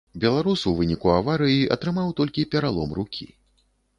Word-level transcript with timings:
Беларус 0.21 0.61
у 0.71 0.71
выніку 0.79 1.11
аварыі 1.17 1.59
атрымаў 1.77 2.09
толькі 2.21 2.45
пералом 2.55 2.97
рукі. 3.01 3.29